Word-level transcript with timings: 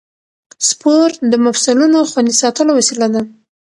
سپورت 0.69 1.15
د 1.31 1.33
مفصلونو 1.45 1.97
خوندي 2.11 2.35
ساتلو 2.41 2.71
وسیله 2.79 3.07
ده. 3.13 3.21